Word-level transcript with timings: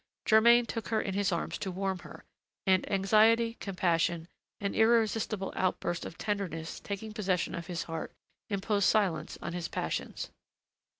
Germain 0.25 0.65
took 0.65 0.87
her 0.87 0.99
in 0.99 1.13
his 1.13 1.31
arms 1.31 1.59
to 1.59 1.69
warm 1.69 1.99
her; 1.99 2.25
and 2.65 2.91
anxiety, 2.91 3.53
compassion, 3.59 4.27
an 4.59 4.73
irresistible 4.73 5.53
outburst 5.55 6.07
of 6.07 6.17
tenderness 6.17 6.79
taking 6.79 7.11
possession 7.13 7.53
of 7.53 7.67
his 7.67 7.83
heart, 7.83 8.11
imposed 8.49 8.89
silence 8.89 9.37
on 9.43 9.53
his 9.53 9.67
passions. 9.67 10.31